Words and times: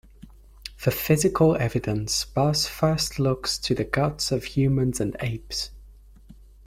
For 0.77 0.89
physical 0.89 1.55
evidence 1.57 2.25
Buss 2.25 2.65
first 2.65 3.19
looks 3.19 3.59
to 3.59 3.75
the 3.75 3.83
guts 3.83 4.31
of 4.31 4.45
humans 4.45 4.99
and 4.99 5.15
apes. 5.19 5.69